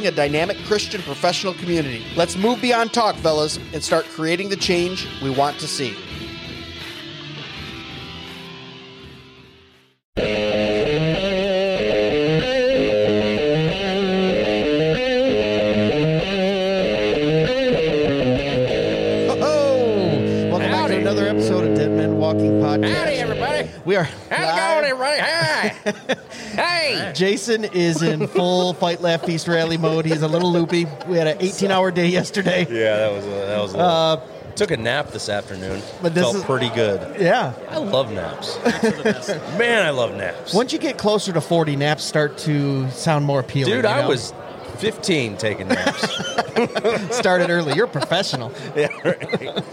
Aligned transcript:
a 0.00 0.10
dynamic 0.10 0.56
Christian 0.64 1.02
professional 1.02 1.54
community. 1.54 2.04
Let's 2.16 2.36
move 2.36 2.60
beyond 2.60 2.92
talk, 2.92 3.14
fellas, 3.16 3.58
and 3.72 3.82
start 3.82 4.06
creating 4.06 4.48
the 4.48 4.56
change 4.56 5.06
we 5.22 5.30
want 5.30 5.58
to 5.60 5.68
see. 5.68 5.94
Hey. 26.72 27.12
Jason 27.14 27.64
is 27.64 28.02
in 28.02 28.26
full 28.28 28.74
fight, 28.74 29.00
laugh, 29.00 29.24
feast, 29.24 29.48
rally 29.48 29.76
mode. 29.76 30.04
He's 30.04 30.22
a 30.22 30.28
little 30.28 30.52
loopy. 30.52 30.86
We 31.06 31.16
had 31.16 31.26
an 31.26 31.38
18-hour 31.38 31.90
day 31.92 32.06
yesterday. 32.08 32.66
Yeah, 32.70 32.96
that 32.96 33.12
was 33.12 33.24
a, 33.26 33.28
that 33.30 33.60
was. 33.60 33.74
A, 33.74 33.78
Uh, 33.78 34.20
took 34.54 34.70
a 34.70 34.76
nap 34.76 35.10
this 35.12 35.28
afternoon. 35.30 35.80
But 36.02 36.14
this 36.14 36.24
Felt 36.24 36.36
is- 36.36 36.44
pretty 36.44 36.68
good. 36.70 37.20
Yeah. 37.20 37.54
I 37.70 37.78
love 37.78 38.12
naps. 38.12 38.58
Man, 39.58 39.86
I 39.86 39.90
love 39.90 40.14
naps. 40.14 40.52
Once 40.52 40.72
you 40.72 40.78
get 40.78 40.98
closer 40.98 41.32
to 41.32 41.40
40, 41.40 41.76
naps 41.76 42.04
start 42.04 42.36
to 42.38 42.90
sound 42.90 43.24
more 43.24 43.40
appealing. 43.40 43.72
Dude, 43.74 43.84
you 43.84 43.90
I 43.90 44.06
was 44.06 44.34
15 44.78 45.36
taking 45.38 45.68
naps. 45.68 46.06
started 47.16 47.48
early. 47.50 47.74
You're 47.74 47.86
professional. 47.86 48.52
yeah, 48.76 48.88
right. 49.04 49.64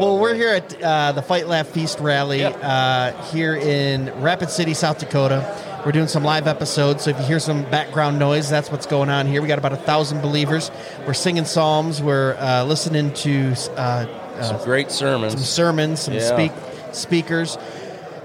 Well, 0.00 0.18
we're 0.18 0.34
here 0.34 0.48
at 0.54 0.82
uh, 0.82 1.12
the 1.12 1.20
Fight, 1.22 1.46
Laugh, 1.46 1.68
Feast 1.68 1.98
rally 2.00 2.42
uh, 2.44 3.12
here 3.24 3.54
in 3.54 4.10
Rapid 4.22 4.48
City, 4.48 4.72
South 4.72 4.98
Dakota. 4.98 5.40
We're 5.84 5.90
doing 5.92 6.06
some 6.06 6.22
live 6.22 6.46
episodes, 6.46 7.02
so 7.02 7.10
if 7.10 7.18
you 7.18 7.24
hear 7.24 7.40
some 7.40 7.64
background 7.64 8.18
noise, 8.20 8.48
that's 8.48 8.70
what's 8.70 8.86
going 8.86 9.08
on 9.10 9.26
here. 9.26 9.42
We 9.42 9.48
got 9.48 9.58
about 9.58 9.72
a 9.72 9.76
thousand 9.76 10.20
believers. 10.20 10.70
We're 11.06 11.12
singing 11.12 11.44
psalms. 11.44 12.00
We're 12.00 12.36
uh, 12.38 12.62
listening 12.64 13.12
to 13.14 13.52
uh, 13.76 14.42
Some 14.42 14.62
great 14.64 14.92
sermons. 14.92 15.32
some 15.32 15.42
sermons, 15.42 15.98
some 16.00 16.14
Yeah. 16.14 16.20
speak 16.20 16.52
speakers, 16.92 17.58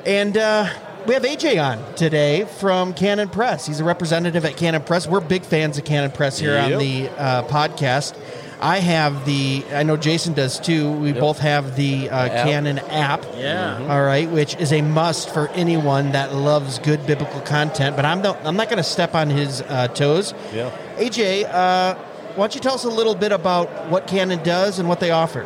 and 0.06 0.38
uh, 0.38 0.68
we 1.07 1.15
have 1.15 1.24
AJ 1.24 1.57
on 1.63 1.95
today 1.95 2.45
from 2.59 2.94
Canon 2.94 3.27
Press. 3.30 3.65
He's 3.65 3.80
a 3.80 3.83
representative 3.83 4.45
at 4.45 4.56
Canon 4.56 4.83
Press. 4.83 5.07
We're 5.07 5.19
big 5.19 5.42
fans 5.42 5.80
of 5.80 5.83
Canon 5.86 6.12
Press 6.12 6.38
here 6.38 6.59
on 6.59 6.77
the 6.77 7.09
uh, 7.18 7.44
podcast. 7.44 8.15
I 8.59 8.80
have 8.80 9.25
the, 9.25 9.63
I 9.71 9.83
know 9.83 9.98
Jason 9.98 10.33
does 10.33 10.59
too. 10.59 10.92
We 10.92 11.13
both 11.13 11.39
have 11.39 11.75
the 11.75 12.09
uh, 12.09 12.30
Canon 12.30 12.80
app. 12.80 13.24
Yeah. 13.36 13.86
All 13.88 14.04
right, 14.04 14.30
which 14.30 14.56
is 14.56 14.74
a 14.74 14.81
must 14.81 15.31
for 15.31 15.50
anyone 15.50 16.13
that 16.13 16.33
loves 16.33 16.80
good 16.80 17.06
biblical 17.06 17.42
content. 17.42 17.95
But 17.95 18.06
I'm 18.06 18.21
not, 18.21 18.44
I'm 18.44 18.56
not 18.56 18.68
going 18.68 18.77
to 18.77 18.83
step 18.83 19.13
on 19.13 19.30
his 19.30 19.62
uh, 19.62 19.89
toes. 19.89 20.33
Yeah. 20.54 20.75
AJ, 20.95 21.45
uh, 21.45 21.95
why 21.95 22.36
don't 22.36 22.56
you 22.56 22.62
tell 22.62 22.74
us 22.74 22.83
a 22.83 22.89
little 22.89 23.15
bit 23.15 23.31
about 23.31 23.89
what 23.89 24.07
Canon 24.07 24.42
does 24.44 24.80
and 24.80 24.89
what 24.89 25.00
they 25.00 25.12
offer? 25.12 25.44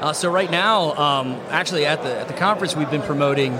Uh, 0.00 0.12
so 0.12 0.30
right 0.30 0.50
now, 0.50 0.94
um, 0.96 1.32
actually 1.48 1.86
at 1.86 2.02
the 2.02 2.18
at 2.18 2.28
the 2.28 2.34
conference, 2.34 2.76
we've 2.76 2.90
been 2.90 3.02
promoting 3.02 3.52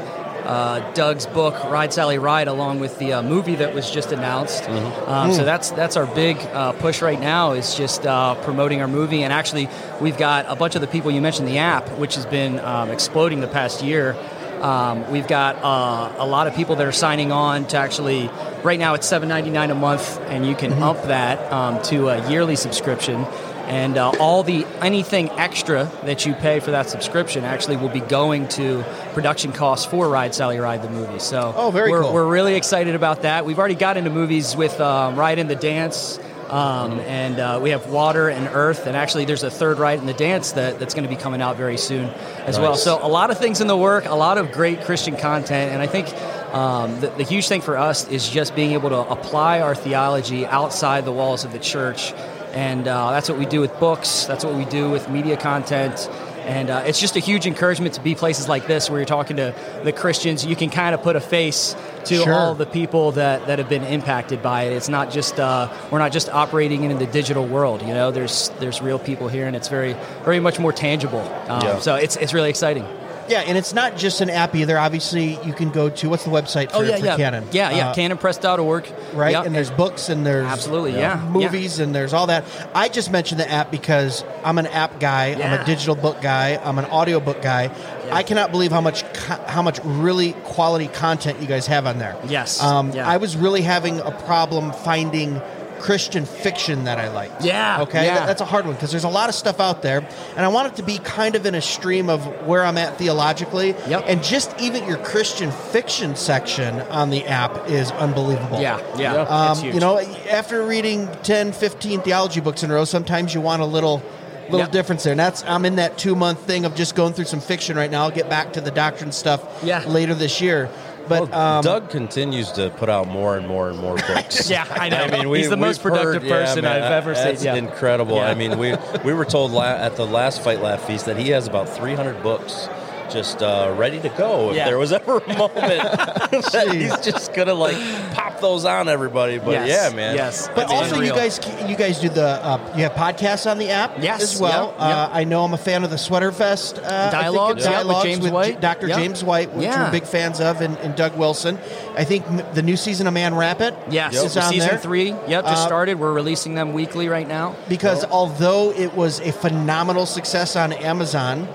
uh, 0.47 0.93
Doug's 0.93 1.27
book 1.27 1.55
"Ride 1.65 1.93
Sally 1.93 2.19
Ride" 2.19 2.49
along 2.49 2.81
with 2.81 2.99
the 2.99 3.15
uh, 3.15 3.23
movie 3.23 3.57
that 3.57 3.75
was 3.75 3.91
just 3.91 4.13
announced. 4.13 4.63
Mm-hmm. 4.63 5.11
Um, 5.11 5.27
Hmm. 5.31 5.35
So 5.35 5.45
that's 5.45 5.71
that's 5.73 5.97
our 5.97 6.07
big 6.07 6.37
uh, 6.39 6.73
push 6.73 7.03
right 7.03 7.21
now 7.21 7.53
is 7.53 7.75
just 7.75 8.07
uh, 8.07 8.35
promoting 8.45 8.81
our 8.81 8.89
movie. 8.89 9.23
And 9.25 9.33
actually, 9.33 9.69
we've 10.01 10.17
got 10.17 10.47
a 10.49 10.55
bunch 10.55 10.75
of 10.77 10.81
the 10.81 10.87
people 10.87 11.11
you 11.11 11.21
mentioned 11.21 11.49
the 11.49 11.59
app, 11.59 11.89
which 11.99 12.15
has 12.15 12.27
been 12.27 12.61
um, 12.61 12.91
exploding 12.91 13.41
the 13.41 13.49
past 13.49 13.83
year. 13.83 14.15
Um, 14.61 15.11
we've 15.11 15.27
got 15.29 15.57
uh, 15.57 16.15
a 16.19 16.27
lot 16.27 16.47
of 16.47 16.55
people 16.55 16.77
that 16.77 16.87
are 16.87 16.93
signing 16.93 17.33
on 17.33 17.67
to 17.69 17.77
actually. 17.77 18.31
Right 18.67 18.81
now, 18.81 18.95
it's 18.95 19.07
seven 19.07 19.29
ninety 19.29 19.51
nine 19.51 19.71
a 19.71 19.77
month, 19.77 20.19
and 20.23 20.45
you 20.45 20.57
Mm-hmm. 20.57 20.73
can 20.75 20.83
up 20.83 21.01
that 21.05 21.53
um, 21.53 21.81
to 21.85 22.09
a 22.09 22.29
yearly 22.29 22.57
subscription. 22.57 23.25
And 23.69 23.97
uh, 23.97 24.11
all 24.19 24.43
the 24.43 24.67
anything 24.81 25.31
extra 25.31 25.89
that 26.03 26.27
you 26.27 26.35
pay 26.35 26.59
for 26.59 26.73
that 26.73 26.89
subscription 26.91 27.45
actually 27.45 27.77
will 27.77 27.89
be 27.91 28.01
going 28.01 28.49
to 28.49 28.85
production 29.15 29.53
costs 29.53 29.87
for 29.87 30.09
Ride 30.09 30.35
Sally 30.35 30.59
Ride 30.59 30.83
the 30.83 30.91
movie. 30.91 31.21
So 31.21 31.53
Oh, 31.57 31.71
very 31.71 31.93
we're, 31.93 32.03
cool. 32.03 32.13
we're 32.13 32.27
really 32.27 32.57
excited 32.57 32.97
about 32.97 33.23
that. 33.23 33.47
We've 33.47 33.59
already 33.59 33.77
got 33.77 33.97
into 33.97 34.11
movies 34.11 34.57
with 34.57 34.81
um, 34.81 35.15
Ride 35.17 35.39
in 35.39 35.47
the 35.47 35.55
Dance. 35.57 36.19
Um, 36.49 37.01
and 37.01 37.41
uh, 37.41 37.59
we 37.61 37.71
have 37.71 37.89
Water 37.89 38.29
and 38.29 38.47
Earth, 38.47 38.87
and 38.87 38.97
actually, 38.97 39.25
there's 39.25 39.43
a 39.43 39.51
third 39.51 39.81
Ride 39.81 39.99
in 39.99 40.07
the 40.07 40.15
Dance 40.15 40.53
that, 40.53 40.79
that's 40.79 40.95
going 40.95 41.03
to 41.03 41.13
be 41.13 41.21
coming 41.21 41.43
out 41.43 41.57
very 41.57 41.77
soon 41.77 42.05
as 42.47 42.57
well. 42.57 42.77
So, 42.77 43.05
a 43.05 43.09
lot 43.09 43.33
of 43.33 43.39
things 43.39 43.61
in 43.61 43.67
the 43.67 43.77
work, 43.77 44.05
a 44.05 44.15
lot 44.15 44.39
of 44.39 44.53
great 44.53 44.83
Christian 44.83 45.17
content, 45.17 45.73
and 45.73 45.83
I 45.83 45.89
think 45.89 46.07
um, 46.53 47.01
the, 47.01 47.09
the 47.09 47.25
huge 47.25 47.49
thing 47.49 47.61
for 47.61 47.77
us 47.77 48.09
is 48.09 48.29
just 48.29 48.55
being 48.55 48.73
able 48.73 48.91
to 48.91 48.99
apply 48.99 49.61
our 49.61 49.75
theology 49.75 50.47
outside 50.47 51.05
the 51.05 51.13
walls 51.13 51.45
of 51.45 51.53
the 51.53 51.59
church. 51.59 52.13
And 52.53 52.89
uh, 52.89 53.11
that's 53.11 53.29
what 53.29 53.39
we 53.39 53.45
do 53.47 53.61
with 53.61 53.79
books, 53.79 54.25
that's 54.25 54.45
what 54.45 54.55
we 54.55 54.65
do 54.65 54.91
with 54.91 55.11
media 55.11 55.37
content. 55.37 56.09
And 56.47 56.71
uh, 56.71 56.85
it's 56.87 57.01
just 57.01 57.17
a 57.17 57.19
huge 57.19 57.45
encouragement 57.45 57.95
to 57.95 58.01
be 58.01 58.15
places 58.15 58.49
like 58.49 58.69
this 58.69 58.89
where 58.89 59.01
you're 59.01 59.05
talking 59.05 59.37
to 59.39 59.53
the 59.83 59.93
Christians. 59.93 60.47
You 60.47 60.55
can 60.55 60.71
kind 60.71 60.95
of 60.95 61.03
put 61.03 61.17
a 61.17 61.21
face 61.21 61.75
to 62.05 62.23
Sure. 62.23 62.33
all 62.33 62.55
the 62.55 62.67
people 62.67 63.11
that, 63.13 63.49
that 63.49 63.59
have 63.59 63.69
been 63.69 63.83
impacted 63.83 64.43
by 64.45 64.63
it. 64.63 64.73
It's 64.73 64.89
not 64.89 65.11
just 65.11 65.41
uh, 65.41 65.69
we're 65.91 65.99
not 65.99 66.13
just 66.13 66.29
operating 66.29 66.85
in 66.85 66.99
the 66.99 67.07
digital 67.07 67.45
world. 67.45 67.83
You 67.83 67.93
know, 67.95 68.13
there's 68.13 68.51
there's 68.61 68.81
real 68.81 69.01
people 69.01 69.27
here, 69.27 69.49
and 69.49 69.57
it's 69.57 69.67
very 69.67 69.97
very 70.25 70.39
much 70.39 70.61
more 70.61 70.73
tangible. 70.73 71.19
Um, 71.49 71.61
Yeah. 71.63 71.79
So 71.81 71.97
it's 71.97 72.15
it's 72.17 72.33
really 72.33 72.49
exciting. 72.51 72.87
Yeah, 73.29 73.41
and 73.41 73.57
it's 73.59 73.73
not 73.73 73.97
just 73.97 74.21
an 74.21 74.31
app 74.31 74.55
either. 74.55 74.79
Obviously, 74.79 75.39
you 75.45 75.53
can 75.53 75.71
go 75.71 75.89
to 75.91 76.09
what's 76.09 76.25
the 76.25 76.31
website 76.31 76.71
for, 76.71 76.79
oh 76.79 76.81
yeah, 76.83 76.97
for 76.99 77.05
yeah, 77.07 77.17
Canon? 77.17 77.45
yeah, 77.53 77.71
yeah. 77.71 77.89
Uh, 77.91 77.95
CanonPress.org. 77.95 78.93
right? 79.15 79.33
Yep. 79.33 79.47
And 79.47 79.55
there's 79.55 79.71
books 79.71 80.09
and 80.09 80.25
there's 80.27 80.47
Absolutely, 80.47 80.93
yeah. 80.95 81.21
movies 81.31 81.79
and 81.79 81.95
there's 81.95 82.13
all 82.13 82.27
that. 82.29 82.45
I 82.75 82.89
just 82.89 83.11
mentioned 83.11 83.41
the 83.41 83.51
app 83.51 83.71
because 83.71 84.25
I'm 84.45 84.59
an 84.59 84.67
app 84.67 85.01
guy. 85.01 85.33
I'm 85.35 85.61
a 85.61 85.65
digital 85.65 85.95
book 85.95 86.21
guy. 86.21 86.57
I'm 86.63 86.79
an 86.79 86.85
audiobook 86.87 87.43
guy. 87.43 87.71
I 88.11 88.23
cannot 88.23 88.53
believe 88.53 88.71
how 88.71 88.81
much 88.81 89.03
co- 89.15 89.43
how 89.47 89.63
much 89.63 89.81
really 89.83 90.33
quality 90.45 90.87
content 90.87 91.41
you 91.41 91.47
guys 91.49 91.67
have 91.67 91.87
on 91.87 91.99
there. 91.99 92.17
Yes, 92.29 92.63
Um, 92.63 92.93
yeah. 92.93 93.09
I 93.09 93.17
was 93.17 93.37
really 93.37 93.63
having 93.63 93.99
a 93.99 94.13
problem 94.13 94.73
finding 94.73 95.41
Christian 95.79 96.25
fiction 96.27 96.85
that 96.85 96.99
I 96.99 97.09
liked. 97.09 97.43
Yeah, 97.45 97.83
Okay. 97.83 98.05
yeah. 98.05 98.15
That- 98.21 98.27
that's 98.27 98.41
a 98.41 98.45
hard 98.45 98.65
one 98.67 98.75
because 98.75 98.91
there's 98.91 99.05
a 99.05 99.09
lot 99.09 99.29
of 99.29 99.35
stuff 99.35 99.61
out 99.61 99.83
there, 99.83 99.99
and 100.37 100.45
I 100.45 100.49
want 100.49 100.69
it 100.69 100.77
to 100.77 100.83
be 100.83 100.99
kind 100.99 101.35
of 101.37 101.47
in 101.47 101.55
a 101.55 101.61
stream 101.61 102.09
of 102.09 102.25
where 102.47 102.65
I'm 102.65 102.79
at 102.79 102.99
theologically. 102.99 103.75
Yep. 103.89 104.05
And 104.07 104.23
just 104.23 104.51
even 104.61 104.87
your 104.87 104.99
Christian 104.99 105.51
fiction 105.51 106.17
section 106.17 106.81
on 106.91 107.11
the 107.11 107.27
app 107.27 107.69
is 107.71 107.91
unbelievable. 107.93 108.61
Yeah, 108.61 108.79
yeah. 108.97 109.13
Yeah. 109.15 109.23
It's 109.23 109.31
Um, 109.31 109.59
huge. 109.59 109.75
you 109.75 109.81
know, 109.81 110.01
after 110.31 110.63
reading 110.63 111.09
10, 111.23 111.53
15 111.53 112.01
theology 112.01 112.41
books 112.41 112.63
in 112.63 112.71
a 112.71 112.75
row, 112.75 112.85
sometimes 112.85 113.35
you 113.35 113.41
want 113.41 113.63
a 113.63 113.67
little 113.67 114.03
little 114.49 114.61
Yeah. 114.61 114.67
difference 114.71 115.03
there. 115.03 115.11
And 115.11 115.19
that's 115.19 115.43
I'm 115.49 115.65
in 115.65 115.75
that 115.77 115.99
two 115.99 116.15
month 116.15 116.39
thing 116.43 116.65
of 116.65 116.77
just 116.77 116.95
going 116.95 117.13
through 117.15 117.25
some 117.25 117.41
fiction 117.41 117.77
right 117.77 117.91
now. 117.91 118.05
I'll 118.05 118.13
get 118.13 118.31
back 118.31 118.53
to 118.53 118.61
the 118.61 118.71
doctrine 118.71 119.11
stuff 119.11 119.41
Yeah. 119.65 119.81
later 119.89 120.15
this 120.15 120.41
year. 120.41 120.69
But 121.09 121.31
Well, 121.31 121.35
um, 121.41 121.63
Doug 121.63 121.91
continues 121.91 122.51
to 122.53 122.71
put 122.71 122.89
out 122.89 123.07
more 123.09 123.37
and 123.37 123.47
more 123.47 123.69
and 123.71 123.79
more 123.79 123.97
books. 123.97 124.49
Yeah, 124.57 124.67
I 124.71 124.89
know. 124.89 124.99
I 124.99 125.11
mean, 125.11 125.29
we, 125.29 125.39
He's 125.39 125.51
the 125.51 125.57
most 125.57 125.83
productive 125.83 126.23
heard- 126.23 126.29
yeah, 126.31 126.41
person 126.47 126.65
man, 126.65 126.83
I've 126.83 126.93
ever 126.93 127.15
seen. 127.15 127.25
That's 127.25 127.45
Yeah. 127.45 127.55
incredible. 127.57 128.17
Yeah. 128.17 128.31
I 128.31 128.35
mean, 128.35 128.59
we 128.59 128.75
we 129.05 129.13
were 129.13 129.25
told 129.25 129.51
la- 129.53 129.65
at 129.65 129.97
the 129.97 130.07
last 130.07 130.43
Fight 130.43 130.61
Laugh 130.63 130.87
Feast 130.87 131.07
that 131.07 131.17
he 131.17 131.31
has 131.31 131.47
about 131.47 131.69
300 131.69 132.23
books 132.23 132.69
just 133.11 133.43
uh, 133.43 133.73
ready 133.77 134.01
to 134.01 134.09
go 134.11 134.51
if 134.51 134.57
Yeah. 134.57 134.67
there 134.67 134.79
was 134.79 134.93
ever 134.99 135.19
a 135.19 135.39
moment 135.39 135.65
that 136.53 136.69
he's 136.73 136.97
just 136.99 137.33
gonna 137.35 137.55
like 137.55 137.77
pop 138.15 138.41
those 138.41 138.65
on 138.65 138.89
everybody. 138.89 139.39
But 139.39 139.53
Yes, 139.53 139.91
yeah, 139.91 139.97
man. 139.97 140.15
Yes. 140.17 140.49
but 140.55 140.65
It's 140.65 140.73
also 140.73 141.01
you 141.01 141.11
guys 141.11 141.41
you 141.69 141.77
guys 141.77 142.01
do 142.01 142.09
the 142.09 142.27
uh, 142.45 142.73
you 142.77 142.83
have 142.83 142.93
podcasts 142.93 143.51
on 143.51 143.59
the 143.59 143.71
app 143.71 143.93
Yes, 144.01 144.23
as 144.23 144.41
well. 144.41 144.69
yep, 144.79 144.81
yep. 144.81 144.97
Uh, 144.97 145.09
I 145.13 145.25
know 145.25 145.45
I'm 145.45 145.55
a 145.55 145.59
fan 145.59 145.85
of 145.85 145.91
the 145.91 145.99
Sweater 145.99 146.31
Vest 146.31 146.79
uh, 146.79 146.83
I 146.83 147.01
think 147.11 147.13
Dialogues, 147.13 147.65
yeah, 147.65 147.83
with 147.85 148.03
James 148.03 148.25
with 148.25 148.33
White. 148.33 148.61
Dr. 148.61 148.89
Yep. 148.89 148.99
James 148.99 149.25
White, 149.25 149.53
which 149.55 149.65
Yeah. 149.65 149.85
we're 149.87 149.91
big 149.93 150.05
fans 150.05 150.41
of, 150.41 150.61
and, 150.61 150.77
and 150.79 150.95
Doug 150.97 151.17
Wilson. 151.17 151.59
I 151.97 152.05
think 152.05 152.25
m- 152.27 152.43
the 152.55 152.63
new 152.63 152.77
season 152.77 153.07
of 153.07 153.15
Man 153.15 153.35
Rampant 153.35 153.77
Yes, 153.91 154.15
is 154.15 154.37
on 154.37 154.53
season 154.53 154.69
there. 154.71 154.79
three. 154.79 155.11
Yep, 155.29 155.45
just 155.45 155.47
Uh, 155.63 155.67
started. 155.67 155.99
We're 155.99 156.13
releasing 156.13 156.55
them 156.55 156.73
weekly 156.73 157.09
right 157.09 157.27
now. 157.29 157.55
because 157.69 158.05
although 158.05 158.71
it 158.73 158.95
was 158.95 159.21
a 159.21 159.33
phenomenal 159.33 160.07
success 160.07 160.57
on 160.57 160.73
Amazon, 160.73 161.49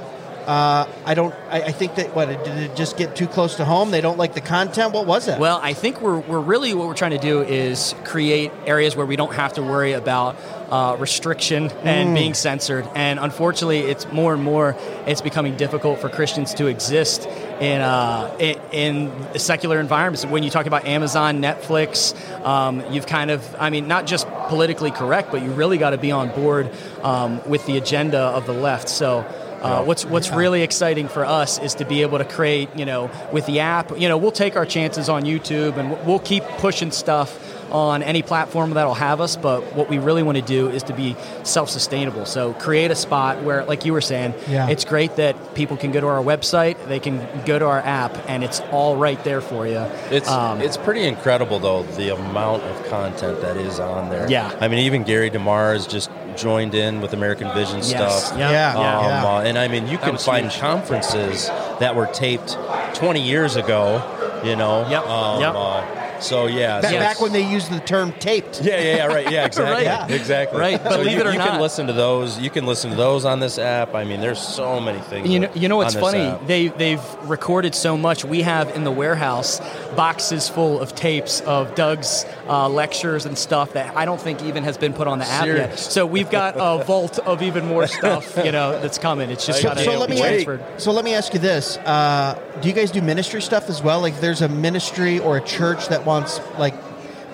uh, 0.52 0.86
I 1.06 1.14
don't. 1.14 1.34
I, 1.50 1.62
I 1.62 1.72
think 1.72 1.96
that 1.96 2.14
what 2.14 2.26
did 2.26 2.46
it 2.58 2.76
just 2.76 2.98
get 2.98 3.16
too 3.16 3.26
close 3.26 3.56
to 3.56 3.64
home? 3.64 3.90
They 3.90 4.02
don't 4.02 4.18
like 4.18 4.34
the 4.34 4.42
content. 4.42 4.92
What 4.92 5.06
was 5.06 5.30
it? 5.30 5.40
Well, 5.40 5.62
I 5.64 5.72
think 5.72 6.02
we're, 6.02 6.20
we're 6.20 6.42
really 6.42 6.74
what 6.74 6.90
we're 6.90 6.94
trying 6.94 7.12
to 7.12 7.20
do 7.20 7.42
is 7.42 7.96
create 8.04 8.52
areas 8.66 8.94
where 8.94 9.06
we 9.06 9.16
don't 9.16 9.34
have 9.34 9.54
to 9.54 9.62
worry 9.62 9.94
about 9.94 10.36
uh, 10.70 10.98
restriction 11.00 11.72
and 11.84 12.14
being 12.14 12.34
censored. 12.34 12.86
And 12.96 13.18
unfortunately, 13.18 13.80
it's 13.80 14.12
more 14.12 14.34
and 14.34 14.44
more 14.44 14.76
it's 15.08 15.22
becoming 15.22 15.56
difficult 15.56 16.02
for 16.02 16.10
Christians 16.10 16.54
to 16.56 16.68
exist 16.68 17.28
in 17.62 17.80
uh, 17.80 18.36
in, 18.38 18.60
in 18.74 19.40
secular 19.40 19.80
environments. 19.80 20.26
When 20.26 20.44
you 20.44 20.50
talk 20.50 20.66
about 20.66 20.84
Amazon, 20.84 21.42
Netflix, 21.42 22.14
um, 22.46 22.84
you've 22.92 23.08
kind 23.08 23.32
of 23.32 23.56
I 23.58 23.70
mean 23.70 23.88
not 23.88 24.06
just 24.06 24.28
politically 24.50 24.92
correct, 24.92 25.32
but 25.32 25.44
you 25.44 25.52
really 25.52 25.78
got 25.78 25.92
to 25.92 25.98
be 25.98 26.12
on 26.12 26.28
board 26.36 26.70
um, 27.04 27.42
with 27.48 27.66
the 27.68 27.78
agenda 27.78 28.20
of 28.20 28.46
the 28.48 28.54
left. 28.54 28.90
So. 28.90 29.26
Uh, 29.62 29.84
what's 29.84 30.06
what's 30.06 30.32
really 30.32 30.62
exciting 30.64 31.08
for 31.08 31.24
us 31.26 31.60
is 31.60 31.76
to 31.76 31.86
be 31.86 32.02
able 32.02 32.18
to 32.18 32.26
create, 32.26 32.70
you 32.76 32.86
know, 32.86 33.10
with 33.32 33.46
the 33.46 33.60
app, 33.60 33.98
you 34.00 34.08
know, 34.10 34.18
we'll 34.18 34.32
take 34.32 34.56
our 34.56 34.66
chances 34.66 35.08
on 35.10 35.24
YouTube 35.24 35.78
and 35.78 36.06
we'll 36.06 36.20
keep 36.20 36.44
pushing 36.58 36.92
stuff 36.92 37.48
on 37.72 38.04
any 38.04 38.22
platform 38.22 38.72
that'll 38.72 38.94
have 38.94 39.22
us. 39.22 39.38
But 39.38 39.62
what 39.76 39.88
we 39.90 39.98
really 39.98 40.24
want 40.24 40.38
to 40.38 40.42
do 40.44 40.68
is 40.70 40.84
to 40.84 40.94
be 40.94 41.16
self-sustainable. 41.44 42.26
So 42.26 42.54
create 42.54 42.92
a 42.92 42.96
spot 42.96 43.44
where, 43.44 43.64
like 43.64 43.86
you 43.86 43.94
were 43.94 44.02
saying, 44.02 44.34
Yeah. 44.50 44.68
it's 44.68 44.84
great 44.84 45.16
that 45.16 45.54
people 45.56 45.78
can 45.78 45.92
go 45.94 46.02
to 46.02 46.08
our 46.08 46.22
website, 46.22 46.76
they 46.88 47.00
can 47.00 47.26
go 47.46 47.58
to 47.60 47.66
our 47.66 47.80
app, 47.80 48.18
and 48.28 48.44
it's 48.44 48.60
all 48.72 48.98
right 48.98 49.22
there 49.24 49.40
for 49.42 49.66
you. 49.68 49.86
It's 50.10 50.28
Um, 50.30 50.60
it's 50.62 50.76
pretty 50.78 51.06
incredible 51.08 51.60
though 51.60 51.84
the 51.84 52.10
amount 52.14 52.64
of 52.64 52.90
content 52.90 53.42
that 53.42 53.56
is 53.58 53.80
on 53.80 54.10
there. 54.10 54.30
Yeah. 54.30 54.52
I 54.60 54.68
mean 54.68 54.80
even 54.80 55.04
Gary 55.04 55.30
DeMar 55.30 55.74
has 55.74 55.88
just 55.88 56.10
joined 56.38 56.74
in 56.76 57.02
with 57.02 57.14
American 57.14 57.54
Vision 57.54 57.78
yes, 57.78 57.90
stuff. 58.28 58.38
yeah, 58.38 58.52
Yeah. 58.52 58.70
Um, 58.78 59.06
Yeah. 59.06 59.26
uh, 59.26 59.42
and 59.42 59.58
I 59.58 59.68
mean, 59.68 59.88
you 59.88 59.98
can 59.98 60.18
find 60.18 60.48
huge. 60.48 60.60
conferences 60.60 61.48
that 61.80 61.96
were 61.96 62.08
taped 62.08 62.58
20 62.96 63.22
years 63.22 63.56
ago. 63.56 64.02
You 64.44 64.56
know. 64.56 64.88
Yep, 64.90 65.08
Um, 65.08 65.40
yep. 65.42 65.54
Uh, 65.56 65.82
so 66.22 66.48
yeah. 66.48 66.82
Ba- 66.82 66.90
so- 66.90 67.00
back 67.00 67.20
when 67.22 67.32
they 67.34 67.42
used 67.50 67.72
the 67.72 67.80
term 67.80 68.14
taped. 68.14 68.62
Yeah, 68.62 68.80
yeah, 68.80 68.96
yeah, 68.98 69.06
right. 69.08 69.32
Yeah, 69.32 69.46
exactly. 69.52 69.72
Right. 69.74 69.84
Yeah. 69.84 70.08
Exactly. 70.22 70.60
Right, 70.60 70.82
but 70.84 70.94
So 70.94 71.02
you, 71.02 71.20
it 71.20 71.26
or 71.26 71.32
you 71.32 71.38
not- 71.38 71.50
can 71.50 71.62
listen 71.62 71.88
to 71.88 71.94
those. 71.94 72.38
You 72.40 72.50
can 72.50 72.66
listen 72.66 72.92
to 72.92 72.96
those 72.96 73.26
on 73.26 73.40
this 73.40 73.58
app. 73.58 73.96
I 73.96 74.04
mean, 74.04 74.22
there's 74.22 74.40
so 74.40 74.80
many 74.80 75.00
things. 75.00 75.28
You 75.30 75.40
know, 75.40 75.50
you 75.56 75.68
know 75.68 75.78
what's 75.78 75.96
funny? 75.96 76.20
app. 76.20 76.46
They 76.48 76.68
they've 76.68 77.02
recorded 77.24 77.74
so 77.76 77.98
much. 77.98 78.24
We 78.24 78.42
have 78.44 78.70
in 78.76 78.84
the 78.84 78.92
warehouse 78.92 79.60
boxes 79.96 80.48
full 80.48 80.80
of 80.80 80.96
tapes 80.96 81.42
of 81.42 81.76
Doug's 81.76 82.26
uh, 82.48 82.70
lectures 82.70 83.26
and 83.26 83.38
stuff 83.38 83.74
that 83.74 83.96
I 83.98 84.06
don't 84.06 84.22
think 84.22 84.44
even 84.44 84.64
has 84.64 84.78
been 84.78 84.94
put 84.94 85.08
on 85.08 85.20
the 85.20 85.26
app 85.26 85.46
yet. 85.48 85.80
So 85.80 86.06
we've 86.06 86.30
got 86.30 86.56
a 86.58 86.84
vault 86.86 87.20
of 87.20 87.42
even 87.42 87.66
more 87.66 87.88
stuff, 87.88 88.38
you 88.44 88.52
know, 88.52 88.80
that's 88.80 88.98
coming. 88.98 89.30
It's 89.30 89.46
just 89.46 89.60
I 89.60 89.64
got 89.64 89.78
to 89.78 89.84
so 89.84 89.98
let 90.00 90.10
be 90.10 90.16
me 90.16 90.22
transferred. 90.22 90.64
so 90.78 90.92
let 90.92 91.04
me 91.06 91.14
ask 91.14 91.34
you 91.34 91.40
this: 91.40 91.78
uh, 91.78 92.40
Do 92.62 92.68
you 92.68 92.74
guys 92.74 92.92
do 92.92 93.02
ministry 93.02 93.42
stuff 93.42 93.70
as 93.70 93.82
well? 93.82 94.02
Like, 94.02 94.20
there's 94.20 94.42
a 94.42 94.50
ministry 94.50 95.20
or 95.20 95.38
a 95.38 95.42
church 95.42 95.88
that 95.90 96.06
wants 96.12 96.40
like 96.58 96.76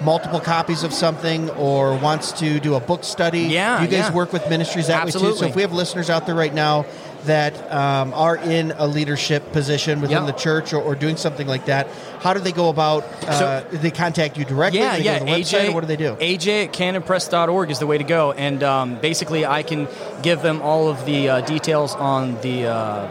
multiple 0.01 0.39
copies 0.39 0.83
of 0.83 0.93
something 0.93 1.49
or 1.51 1.97
wants 1.97 2.31
to 2.33 2.59
do 2.59 2.75
a 2.75 2.79
book 2.79 3.03
study. 3.03 3.41
Yeah, 3.41 3.81
you 3.81 3.87
guys 3.87 4.09
yeah. 4.09 4.13
work 4.13 4.31
with 4.31 4.47
ministries 4.49 4.87
that 4.87 5.05
way 5.05 5.11
too? 5.11 5.33
So 5.33 5.45
if 5.45 5.55
we 5.55 5.63
have 5.63 5.73
listeners 5.73 6.09
out 6.09 6.25
there 6.27 6.35
right 6.35 6.53
now 6.53 6.85
that 7.25 7.53
um, 7.73 8.13
are 8.13 8.37
in 8.37 8.73
a 8.77 8.85
leadership 8.87 9.51
position 9.51 9.99
within 10.01 10.23
Yeah. 10.23 10.31
the 10.31 10.37
church 10.37 10.71
or, 10.71 10.81
or 10.81 10.93
doing 10.95 11.17
something 11.17 11.47
like 11.47 11.65
that, 11.65 11.87
how 12.19 12.33
do 12.35 12.39
they 12.39 12.51
go 12.51 12.69
about? 12.69 13.03
Uh, 13.27 13.61
do 13.61 13.77
they 13.79 13.89
contact 13.91 14.37
you 14.37 14.45
directly? 14.45 14.79
Yeah, 14.79 14.97
yeah. 14.97 15.19
Go 15.19 15.25
to 15.25 15.31
the 15.31 15.41
website, 15.41 15.59
AJ, 15.65 15.69
or 15.69 15.73
what 15.73 15.81
do 15.81 15.87
they 15.87 15.95
do? 15.97 16.15
AJ 16.15 16.65
at 16.65 16.73
canonpress.org 16.73 17.71
is 17.71 17.79
the 17.79 17.87
way 17.87 17.97
to 17.97 18.03
go. 18.03 18.31
And 18.33 18.61
um, 18.61 18.99
basically, 19.01 19.45
I 19.47 19.63
can 19.63 19.87
give 20.21 20.43
them 20.43 20.61
all 20.61 20.89
of 20.89 21.05
the 21.05 21.29
uh, 21.29 21.41
details 21.41 21.95
on 21.95 22.39
the. 22.41 22.67
Uh, 22.67 23.09